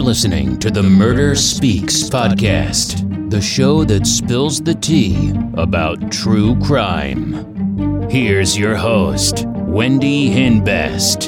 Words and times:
You're 0.00 0.06
listening 0.06 0.58
to 0.60 0.70
the 0.70 0.82
Murder 0.82 1.34
Speaks 1.34 2.04
podcast, 2.08 3.30
the 3.30 3.38
show 3.38 3.84
that 3.84 4.06
spills 4.06 4.58
the 4.58 4.74
tea 4.74 5.34
about 5.58 6.10
true 6.10 6.58
crime. 6.60 8.08
Here's 8.08 8.56
your 8.56 8.76
host, 8.76 9.44
Wendy 9.46 10.30
Hinbest. 10.30 11.24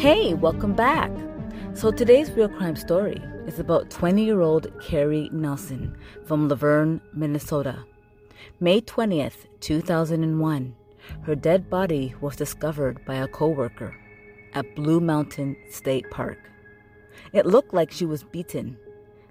Hey, 0.00 0.32
welcome 0.32 0.72
back. 0.72 1.10
So 1.74 1.90
today's 1.90 2.30
real 2.32 2.50
crime 2.50 2.76
story 2.76 3.20
is 3.46 3.58
about 3.58 3.88
20 3.88 4.22
year 4.22 4.42
old 4.42 4.70
Carrie 4.78 5.30
Nelson 5.32 5.96
from 6.26 6.48
Luverne, 6.48 7.00
Minnesota. 7.14 7.84
May 8.60 8.82
20th, 8.82 9.46
2001, 9.60 10.76
her 11.22 11.34
dead 11.34 11.70
body 11.70 12.14
was 12.20 12.36
discovered 12.36 13.02
by 13.06 13.14
a 13.14 13.26
coworker 13.26 13.96
at 14.52 14.76
Blue 14.76 15.00
Mounds 15.00 15.38
State 15.70 16.08
Park. 16.10 16.38
It 17.32 17.46
looked 17.46 17.72
like 17.72 17.90
she 17.90 18.04
was 18.04 18.22
beaten. 18.22 18.76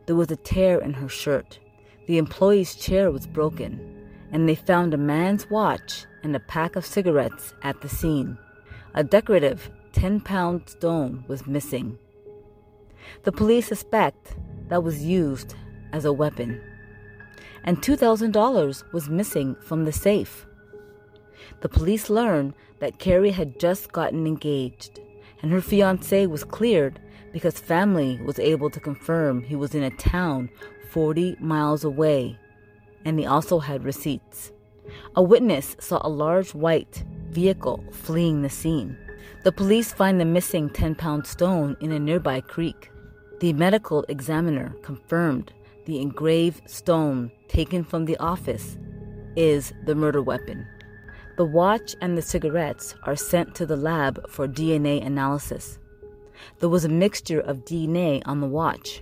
There 0.07 0.15
was 0.15 0.31
a 0.31 0.35
tear 0.35 0.81
in 0.81 0.93
her 0.93 1.09
shirt. 1.09 1.59
The 2.07 2.17
employee's 2.17 2.75
chair 2.75 3.11
was 3.11 3.27
broken, 3.27 4.09
and 4.31 4.49
they 4.49 4.55
found 4.55 4.95
a 4.95 4.97
man's 4.97 5.47
watch 5.51 6.05
and 6.23 6.35
a 6.35 6.39
pack 6.39 6.75
of 6.75 6.87
cigarettes 6.87 7.53
at 7.61 7.81
the 7.81 7.89
scene. 7.89 8.37
A 8.95 9.03
decorative 9.03 9.69
10 9.93 10.21
pound 10.21 10.67
stone 10.67 11.23
was 11.27 11.45
missing. 11.45 11.99
The 13.23 13.31
police 13.31 13.67
suspect 13.67 14.35
that 14.69 14.83
was 14.83 15.03
used 15.03 15.55
as 15.93 16.05
a 16.05 16.13
weapon. 16.13 16.61
And 17.63 17.77
$2,000 17.81 18.93
was 18.93 19.09
missing 19.09 19.55
from 19.61 19.85
the 19.85 19.91
safe. 19.91 20.45
The 21.61 21.69
police 21.69 22.09
learned 22.09 22.53
that 22.79 22.99
Carrie 22.99 23.31
had 23.31 23.59
just 23.59 23.91
gotten 23.91 24.25
engaged, 24.25 24.99
and 25.41 25.51
her 25.51 25.61
fiance 25.61 26.25
was 26.25 26.43
cleared 26.43 26.99
because 27.31 27.59
family 27.59 28.19
was 28.25 28.39
able 28.39 28.69
to 28.69 28.79
confirm 28.79 29.43
he 29.43 29.55
was 29.55 29.75
in 29.75 29.83
a 29.83 29.91
town 29.91 30.49
40 30.89 31.37
miles 31.39 31.83
away, 31.83 32.37
and 33.05 33.19
he 33.19 33.25
also 33.25 33.59
had 33.59 33.83
receipts. 33.83 34.51
A 35.15 35.21
witness 35.21 35.75
saw 35.79 36.01
a 36.03 36.09
large 36.09 36.53
white 36.53 37.03
vehicle 37.29 37.83
fleeing 37.91 38.41
the 38.41 38.49
scene. 38.49 38.97
The 39.43 39.51
police 39.51 39.91
find 39.91 40.21
the 40.21 40.25
missing 40.25 40.69
10 40.69 40.93
pound 40.93 41.25
stone 41.25 41.75
in 41.79 41.91
a 41.91 41.97
nearby 41.97 42.41
creek. 42.41 42.91
The 43.39 43.53
medical 43.53 44.05
examiner 44.07 44.75
confirmed 44.83 45.51
the 45.85 45.99
engraved 45.99 46.69
stone 46.69 47.31
taken 47.47 47.83
from 47.83 48.05
the 48.05 48.17
office 48.17 48.77
is 49.35 49.73
the 49.85 49.95
murder 49.95 50.21
weapon. 50.21 50.67
The 51.37 51.45
watch 51.45 51.95
and 52.01 52.15
the 52.15 52.21
cigarettes 52.21 52.93
are 53.01 53.15
sent 53.15 53.55
to 53.55 53.65
the 53.65 53.75
lab 53.75 54.29
for 54.29 54.47
DNA 54.47 55.03
analysis. 55.03 55.79
There 56.59 56.69
was 56.69 56.85
a 56.85 56.89
mixture 56.89 57.39
of 57.39 57.65
DNA 57.65 58.21
on 58.27 58.41
the 58.41 58.47
watch. 58.47 59.01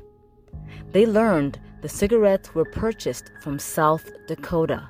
They 0.93 1.05
learned 1.05 1.59
the 1.81 1.89
cigarettes 1.89 2.55
were 2.55 2.63
purchased 2.63 3.29
from 3.41 3.59
South 3.59 4.09
Dakota. 4.29 4.89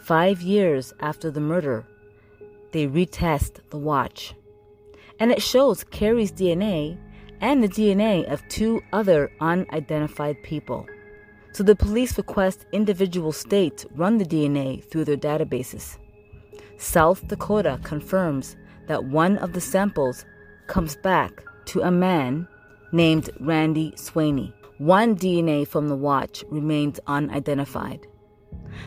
Five 0.00 0.42
years 0.42 0.92
after 0.98 1.30
the 1.30 1.40
murder, 1.40 1.86
they 2.72 2.88
retest 2.88 3.60
the 3.70 3.78
watch. 3.78 4.34
And 5.20 5.30
it 5.30 5.42
shows 5.42 5.84
Carrie's 5.84 6.32
DNA 6.32 6.98
and 7.40 7.62
the 7.62 7.68
DNA 7.68 8.30
of 8.30 8.46
two 8.48 8.82
other 8.92 9.30
unidentified 9.40 10.42
people. 10.42 10.86
So 11.52 11.62
the 11.62 11.76
police 11.76 12.16
request 12.16 12.66
individual 12.72 13.32
states 13.32 13.86
run 13.94 14.18
the 14.18 14.24
DNA 14.24 14.84
through 14.84 15.04
their 15.04 15.16
databases. 15.16 15.98
South 16.78 17.26
Dakota 17.28 17.78
confirms 17.82 18.56
that 18.86 19.04
one 19.04 19.36
of 19.38 19.52
the 19.52 19.60
samples 19.60 20.24
comes 20.66 20.96
back 20.96 21.42
to 21.66 21.82
a 21.82 21.90
man 21.90 22.48
named 22.92 23.30
Randy 23.40 23.92
Swaney. 23.92 24.52
One 24.78 25.14
DNA 25.14 25.66
from 25.66 25.88
the 25.88 25.96
watch 25.96 26.42
remains 26.48 26.98
unidentified. 27.06 28.06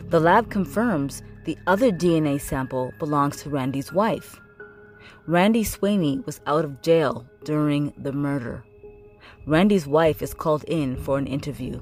The 0.09 0.19
lab 0.19 0.50
confirms 0.50 1.21
the 1.45 1.57
other 1.67 1.91
DNA 1.91 2.41
sample 2.41 2.91
belongs 2.97 3.44
to 3.44 3.50
Randy's 3.50 3.94
wife. 3.94 4.39
Randy 5.25 5.63
Swaney 5.63 6.25
was 6.25 6.41
out 6.45 6.66
of 6.66 6.81
jail 6.81 7.25
during 7.45 7.94
the 7.97 8.11
murder. 8.11 8.66
Randy's 9.45 9.88
wife 9.88 10.22
is 10.22 10.34
called 10.34 10.66
in 10.66 10.97
for 10.97 11.17
an 11.17 11.28
interview. 11.28 11.79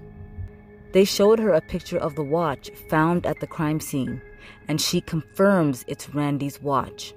They 0.94 1.06
showed 1.06 1.40
her 1.40 1.52
a 1.52 1.62
picture 1.62 1.98
of 1.98 2.14
the 2.14 2.24
watch 2.24 2.70
found 2.88 3.26
at 3.26 3.40
the 3.40 3.48
crime 3.48 3.80
scene, 3.80 4.22
and 4.68 4.80
she 4.80 5.02
confirms 5.02 5.84
it's 5.88 6.14
Randy's 6.14 6.62
watch. 6.62 7.16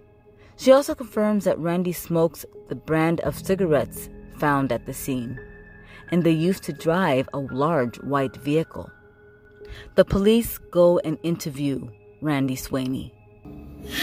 She 0.56 0.72
also 0.72 0.94
confirms 0.94 1.44
that 1.44 1.58
Randy 1.58 1.92
smokes 1.92 2.46
the 2.68 2.74
brand 2.74 3.20
of 3.20 3.36
cigarettes 3.36 4.08
found 4.38 4.72
at 4.72 4.86
the 4.86 4.94
scene, 4.94 5.38
and 6.10 6.24
they 6.24 6.30
used 6.30 6.62
to 6.62 6.72
drive 6.72 7.28
a 7.34 7.38
large 7.38 7.96
white 8.00 8.36
vehicle. 8.36 8.90
The 9.94 10.06
police 10.06 10.56
go 10.56 11.00
and 11.00 11.18
interview 11.22 11.86
Randy 12.22 12.56
Swaney. 12.56 13.12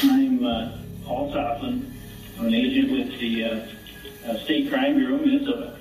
I'm 0.03 0.45
uh, 0.45 0.77
Paul 1.03 1.33
Soflin. 1.33 2.00
An 2.41 2.55
agent 2.55 2.91
with 2.91 3.19
the 3.19 3.43
uh, 3.43 3.67
uh, 4.25 4.37
State 4.39 4.71
Crime 4.71 4.95
Bureau 4.95 5.19
Minnesota. 5.19 5.77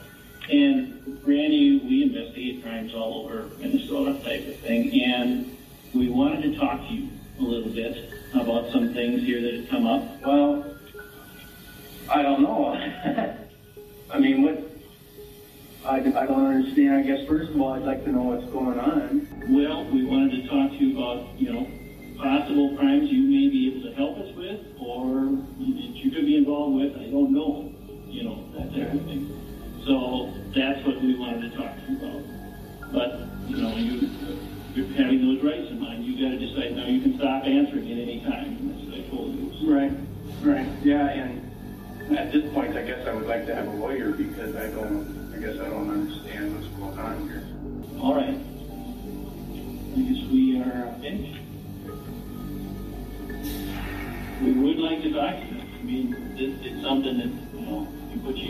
And 0.50 1.18
Randy, 1.24 1.78
we 1.78 2.02
investigate 2.02 2.62
crimes 2.62 2.92
all 2.94 3.24
over 3.24 3.48
Minnesota 3.58 4.12
type 4.22 4.46
of 4.46 4.56
thing. 4.56 5.02
And 5.02 5.56
we 5.94 6.10
wanted 6.10 6.42
to 6.42 6.58
talk 6.58 6.86
to 6.86 6.92
you 6.92 7.08
a 7.38 7.42
little 7.42 7.72
bit 7.72 8.12
about 8.34 8.70
some 8.72 8.92
things 8.92 9.22
here 9.22 9.40
that 9.40 9.54
have 9.54 9.68
come 9.70 9.86
up. 9.86 10.20
Well, 10.20 10.76
I 12.10 12.20
don't 12.20 12.42
know. 12.42 12.74
I 14.12 14.18
mean, 14.18 14.42
what? 14.42 14.62
I, 15.86 15.96
I 15.96 16.26
don't 16.26 16.46
understand. 16.46 16.94
I 16.94 17.02
guess 17.02 17.26
first 17.26 17.52
of 17.52 17.60
all, 17.60 17.72
I'd 17.72 17.84
like 17.84 18.04
to 18.04 18.12
know 18.12 18.24
what's 18.24 18.44
going 18.52 18.78
on. 18.78 19.26
Well, 19.48 19.86
we 19.86 20.04
wanted 20.04 20.42
to 20.42 20.48
talk 20.48 20.72
to 20.72 20.76
you 20.76 20.98
about, 20.98 21.40
you 21.40 21.54
know, 21.54 21.66
possible 22.18 22.76
crimes 22.76 23.10
you 23.10 23.22
may 23.22 23.48
be 23.48 23.74
able 23.74 23.88
to 23.88 23.96
help 23.96 24.18
us 24.18 24.36
with 24.36 24.69
or 24.90 25.30
that 25.30 25.94
you 25.94 26.10
could 26.10 26.26
be 26.26 26.36
involved 26.36 26.74
with. 26.76 26.96
I 26.96 27.10
don't 27.10 27.32
know, 27.32 27.72
you 28.08 28.24
know, 28.24 28.44
that 28.54 28.74
type. 28.74 28.90
So 29.86 30.32
that's 30.54 30.84
what 30.84 31.00
we 31.00 31.14
wanted 31.14 31.50
to 31.50 31.56
talk 31.56 31.74
to 31.76 31.92
you 31.92 31.96
about. 31.98 32.22
But, 32.92 33.20
you 33.48 33.56
know, 33.56 33.76
you, 33.76 34.10
you're 34.74 34.86
having 34.98 35.22
those 35.22 35.42
rights 35.44 35.70
in 35.70 35.80
mind. 35.80 36.04
You 36.04 36.18
got 36.18 36.32
to 36.32 36.38
decide 36.38 36.76
now. 36.76 36.86
You 36.86 37.00
can 37.00 37.16
stop 37.16 37.44
answering 37.44 37.90
at 37.92 37.98
any 37.98 38.20
time. 38.20 38.68
That's 38.68 38.82
what 38.84 38.98
I 38.98 39.02
told 39.08 39.34
you. 39.34 39.72
Right, 39.72 39.92
right. 40.42 40.68
Yeah, 40.82 41.06
and 41.06 42.18
at 42.18 42.32
this 42.32 42.52
point, 42.52 42.76
I 42.76 42.82
guess 42.82 43.06
I 43.06 43.12
would 43.14 43.28
like 43.28 43.46
to 43.46 43.54
have 43.54 43.68
a 43.68 43.70
lawyer 43.70 44.10
because 44.10 44.56
I 44.56 44.68
don't, 44.70 44.89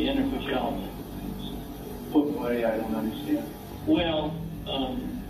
you 0.00 0.12
put 0.12 0.16
you 0.16 0.22
in 0.22 0.34
or 0.34 0.38
put 0.38 0.48
you 0.48 0.54
out. 0.54 0.72
What 2.12 2.26
way? 2.40 2.64
I 2.64 2.76
don't 2.76 2.94
understand. 2.94 3.54
Well, 3.86 4.34
um, 4.66 5.22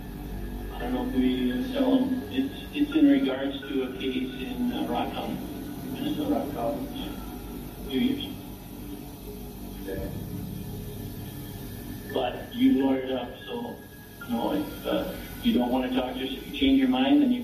I 0.73 0.79
don't 0.79 0.93
know 0.93 1.05
if 1.07 1.15
we 1.15 1.73
tell 1.73 1.99
them. 1.99 2.23
It's, 2.31 2.53
it's 2.73 2.91
in 2.95 3.07
regards 3.07 3.59
to 3.61 3.83
a 3.83 3.97
case 3.97 4.33
in 4.41 4.71
uh, 4.71 4.87
Rock 4.89 5.13
County, 5.13 5.37
Minnesota. 5.93 6.35
Rock 6.35 6.53
County. 6.53 6.87
Yeah. 6.95 7.89
Few 7.89 7.99
years. 7.99 8.33
Okay. 9.83 10.11
But 12.13 12.53
you 12.53 12.83
lawyered 12.83 13.15
up, 13.15 13.29
so, 13.45 13.75
you 14.27 14.33
know, 14.33 14.53
if 14.53 14.87
uh, 14.87 15.13
you 15.43 15.53
don't 15.53 15.69
want 15.69 15.89
to 15.89 15.97
talk 15.97 16.13
to 16.13 16.19
us, 16.19 16.31
if 16.31 16.47
you 16.51 16.59
change 16.59 16.79
your 16.79 16.89
mind, 16.89 17.21
then 17.21 17.31
you 17.31 17.40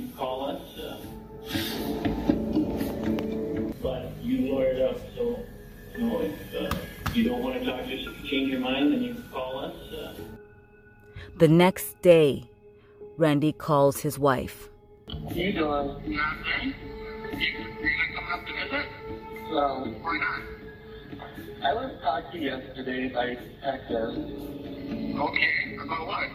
you 7.17 7.23
don't 7.29 7.41
want 7.41 7.59
to 7.59 7.65
talk 7.65 7.79
to 7.79 7.83
us, 7.85 7.89
if 8.07 8.23
you 8.23 8.29
change 8.29 8.51
your 8.51 8.59
mind, 8.59 8.93
then 8.93 9.01
you 9.01 9.13
can 9.15 9.23
call 9.31 9.59
us. 9.59 9.75
Uh, 9.91 10.13
The 11.37 11.47
next 11.47 11.99
day, 12.01 12.43
Randy 13.17 13.51
calls 13.51 14.01
his 14.01 14.19
wife. 14.19 14.69
You 15.33 15.51
doing? 15.53 15.87
Nothing. 16.05 16.75
You, 17.33 17.39
you 17.39 17.55
gonna 17.81 18.13
come 18.15 18.27
up 18.33 18.45
to 18.45 18.53
visit? 18.53 18.85
Um, 19.57 20.03
Why 20.03 20.17
not? 20.17 20.41
I 21.63 21.73
was 21.73 21.91
talked 22.03 22.33
to 22.33 22.39
yesterday 22.39 23.09
by 23.09 23.35
text. 23.63 23.91
Okay. 23.91 25.77
About 25.83 26.07
what? 26.07 26.29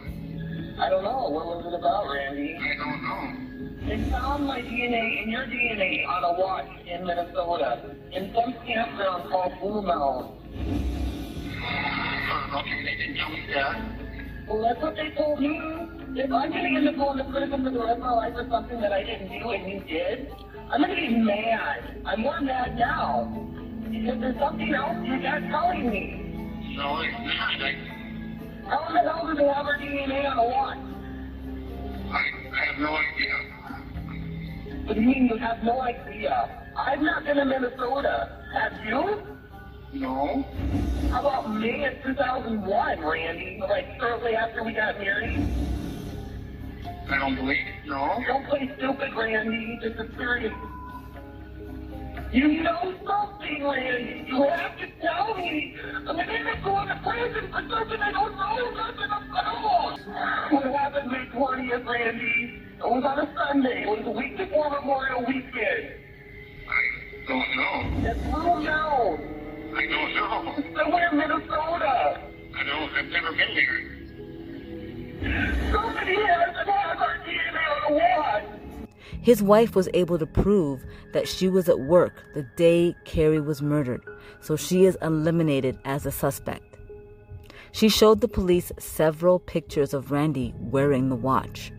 I 0.79 0.89
don't 0.91 1.05
know. 1.05 1.29
What 1.29 1.47
was 1.47 1.65
it 1.73 1.79
about, 1.79 2.11
Randy? 2.13 2.57
I 2.57 2.75
don't 2.77 3.03
know. 3.05 3.87
They 3.87 4.11
found 4.11 4.47
my 4.47 4.61
DNA 4.63 5.23
and 5.23 5.31
your 5.31 5.47
DNA 5.47 6.07
on 6.09 6.25
a 6.25 6.41
watch 6.41 6.69
in 6.87 7.05
Minnesota 7.07 7.95
in 8.13 8.33
some 8.35 8.55
campground 8.67 9.31
called 9.31 9.53
Blue 9.61 9.83
Mounds. 9.83 10.42
Well, 14.47 14.63
that's 14.63 14.81
what 14.83 14.97
they 14.97 15.11
told 15.11 15.41
me. 15.41 15.59
If 16.15 16.31
I'm 16.31 16.51
going 16.51 16.75
to 16.75 16.79
end 16.79 16.89
up 16.89 16.97
going 16.97 17.19
to 17.19 17.25
prison 17.25 17.65
for 17.65 17.71
the 17.71 17.97
my 17.97 18.11
life 18.13 18.35
for 18.35 18.47
something 18.51 18.81
that 18.81 18.93
I 18.93 19.03
didn't 19.03 19.29
do 19.29 19.51
and 19.51 19.67
you 19.67 19.81
did, 19.81 20.31
I'm 20.71 20.83
going 20.83 20.95
to 20.95 20.97
be 20.97 21.17
mad. 21.17 22.03
I'm 22.05 22.21
more 22.21 22.41
mad 22.41 22.77
now. 22.77 23.25
Because 23.91 24.21
there's 24.21 24.39
something 24.39 24.75
else 24.75 24.97
you're 25.05 25.19
not 25.19 25.43
telling 25.51 25.91
me. 25.91 26.75
No, 26.77 27.01
it's 27.01 27.19
not. 27.19 27.61
I, 27.61 27.77
How 28.69 28.89
in 28.89 28.95
the 28.95 29.01
hell 29.01 29.27
do 29.27 29.35
they 29.35 29.49
have 29.49 29.67
our 29.67 29.79
DNA 29.79 30.31
on 30.31 30.37
the 30.37 30.43
watch? 30.45 30.79
I, 32.13 32.23
I 32.55 32.65
have 32.67 32.79
no 32.79 32.97
idea. 32.97 33.37
What 34.85 34.95
do 34.95 35.01
you 35.01 35.07
mean 35.07 35.29
you 35.29 35.37
have 35.39 35.63
no 35.63 35.81
idea? 35.81 36.51
I've 36.77 37.01
not 37.01 37.25
been 37.25 37.39
in 37.39 37.49
Minnesota. 37.49 38.31
Have 38.55 38.73
you? 38.85 39.23
No. 39.93 40.92
How 41.13 41.21
about 41.21 41.51
May 41.51 41.85
of 41.85 42.03
2001, 42.03 43.01
Randy? 43.05 43.61
Like 43.61 43.87
shortly 44.01 44.35
after 44.35 44.65
we 44.65 44.73
got 44.73 44.99
married? 44.99 45.47
I 47.11 47.19
don't 47.19 47.37
believe. 47.37 47.67
No. 47.85 48.25
Don't 48.27 48.47
play 48.47 48.73
stupid, 48.79 49.13
Randy. 49.15 49.79
This 49.83 49.93
is 49.93 50.17
serious. 50.17 50.55
You 52.33 52.63
know 52.63 52.95
something, 53.07 53.63
Randy. 53.63 54.25
You 54.27 54.43
have 54.43 54.79
to 54.79 54.87
tell 55.03 55.35
me. 55.35 55.77
I'm 55.95 56.07
gonna 56.07 56.23
end 56.23 56.49
up 56.49 56.65
going 56.65 56.89
to 56.89 57.01
prison 57.05 57.51
for 57.53 57.61
something 57.69 58.01
I 58.01 58.13
don't 58.13 58.35
know 58.35 58.71
nothing 58.71 59.05
about. 59.05 59.99
What 60.51 60.65
happened 60.65 61.13
May 61.13 61.27
20th, 61.27 61.87
Randy? 61.87 62.63
It 62.79 62.91
was 62.91 63.05
on 63.05 63.19
a 63.19 63.35
Sunday. 63.37 63.83
It 63.83 63.89
was 63.89 64.07
a 64.07 64.11
week 64.11 64.39
before 64.39 64.71
Memorial 64.71 65.27
Weekend. 65.27 65.93
I 66.67 67.29
don't 67.29 67.55
know. 67.55 68.09
It's 68.09 68.35
little 68.35 68.61
known. 68.63 69.22
I 69.83 69.87
don't 69.87 70.15
know. 70.15 70.55
It's 70.59 70.79
somewhere 70.79 71.09
in 71.11 71.19
Minnesota. 71.19 72.21
I 72.57 72.63
don't. 72.65 72.93
I've 72.95 73.09
never 73.09 73.33
been 73.33 73.55
there. 73.57 73.81
Somebody 75.73 76.15
has 76.15 76.55
to 76.55 76.71
have 76.71 76.99
our 77.01 77.19
DNA 77.27 77.63
on 77.69 77.81
the 77.89 77.99
watch. 77.99 78.45
His 79.23 79.43
wife 79.43 79.75
was 79.75 79.89
able 79.93 80.21
to 80.21 80.27
prove 80.27 80.85
that 81.13 81.27
she 81.27 81.49
was 81.49 81.69
at 81.69 81.81
work 81.81 82.23
the 82.33 82.45
day 82.57 82.95
Carrie 83.05 83.41
was 83.41 83.61
murdered, 83.61 84.05
so 84.41 84.55
she 84.55 84.85
is 84.85 84.97
eliminated 85.03 85.77
as 85.85 86.07
a 86.07 86.13
suspect. 86.13 86.79
She 87.73 87.89
showed 87.89 88.21
the 88.21 88.29
police 88.29 88.71
several 88.79 89.41
pictures 89.41 89.93
of 89.95 90.13
Randy 90.13 90.55
wearing 90.59 91.09
the 91.09 91.17
watch. 91.17 91.73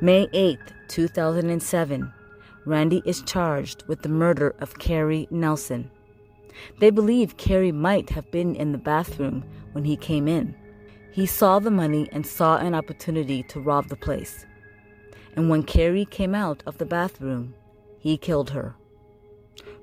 May 0.00 0.28
8, 0.32 0.56
2007, 0.86 2.12
Randy 2.64 3.02
is 3.04 3.22
charged 3.22 3.82
with 3.88 4.02
the 4.02 4.08
murder 4.08 4.54
of 4.60 4.78
Carrie 4.78 5.26
Nelson. 5.32 5.90
They 6.78 6.90
believe 6.90 7.36
Carrie 7.36 7.72
might 7.72 8.10
have 8.10 8.30
been 8.30 8.54
in 8.54 8.72
the 8.72 8.78
bathroom 8.78 9.44
when 9.72 9.84
he 9.84 9.96
came 9.96 10.28
in. 10.28 10.54
He 11.12 11.26
saw 11.26 11.58
the 11.58 11.70
money 11.70 12.08
and 12.12 12.26
saw 12.26 12.58
an 12.58 12.74
opportunity 12.74 13.42
to 13.44 13.60
rob 13.60 13.88
the 13.88 13.96
place. 13.96 14.46
And 15.36 15.50
when 15.50 15.62
Carrie 15.62 16.04
came 16.04 16.34
out 16.34 16.62
of 16.66 16.78
the 16.78 16.86
bathroom, 16.86 17.54
he 17.98 18.16
killed 18.16 18.50
her. 18.50 18.76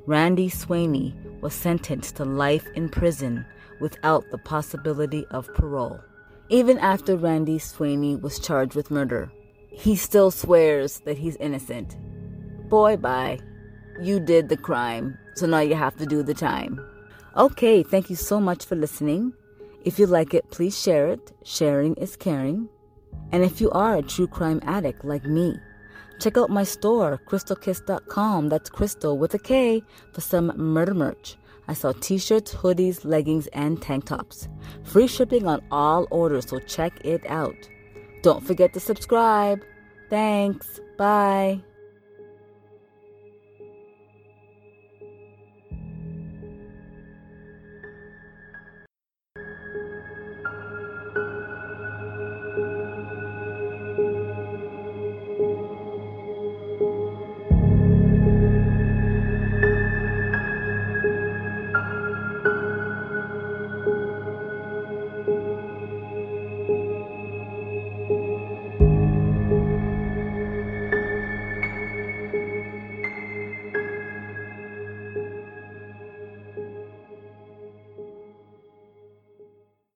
Randy 0.06 0.50
Swaney 0.50 1.14
was 1.42 1.54
sentenced 1.54 2.18
to 2.18 2.26
life 2.26 2.68
in 2.76 2.90
prison 2.90 3.46
without 3.80 4.24
the 4.32 4.38
possibility 4.38 5.26
of 5.32 5.54
parole. 5.54 6.00
Even 6.50 6.78
after 6.78 7.18
Randy 7.18 7.58
Swaney 7.58 8.22
was 8.22 8.40
charged 8.40 8.76
with 8.76 8.92
murder, 8.92 9.32
he 9.70 9.96
still 9.96 10.32
swears 10.32 11.00
that 11.02 11.18
he's 11.18 11.36
innocent. 11.38 11.98
Boy, 12.70 12.98
bye. 12.98 13.40
You 14.02 14.20
did 14.20 14.50
the 14.50 14.58
crime, 14.58 15.18
so 15.36 15.46
now 15.46 15.60
you 15.60 15.76
have 15.76 15.96
to 15.98 16.06
do 16.06 16.24
the 16.24 16.34
time. 16.34 16.80
Okay, 17.38 17.84
thank 17.84 18.10
you 18.10 18.16
so 18.16 18.40
much 18.40 18.66
for 18.66 18.76
listening. 18.76 19.34
If 19.84 20.00
you 20.00 20.08
like 20.08 20.34
it, 20.34 20.50
please 20.50 20.80
share 20.80 21.08
it. 21.08 21.32
Sharing 21.44 21.94
is 21.96 22.16
caring. 22.16 22.70
And 23.32 23.44
if 23.44 23.62
you 23.62 23.70
are 23.72 23.98
a 23.98 24.02
true 24.02 24.28
crime 24.28 24.62
addict 24.64 25.04
like 25.04 25.26
me, 25.26 25.56
check 26.20 26.38
out 26.38 26.50
my 26.50 26.64
store, 26.64 27.20
krystalkiss.com. 27.28 28.50
That's 28.50 28.70
crystal 28.70 29.18
with 29.18 29.34
a 29.34 29.40
K 29.40 29.84
for 30.14 30.22
some 30.22 30.54
murder 30.56 30.94
merch. 30.94 31.38
I 31.68 31.74
sell 31.74 31.94
t 31.94 32.18
shirts, 32.18 32.54
hoodies, 32.54 33.06
leggings, 33.06 33.48
and 33.48 33.82
tank 33.82 34.06
tops. 34.06 34.48
Free 34.84 35.08
shipping 35.08 35.48
on 35.48 35.62
all 35.72 36.08
orders, 36.12 36.48
so 36.50 36.60
check 36.60 36.94
it 37.04 37.26
out. 37.28 37.70
Don't 38.22 38.46
forget 38.46 38.74
to 38.74 38.80
subscribe. 38.80 39.62
Thanks. 40.10 40.80
Bye. 40.98 41.64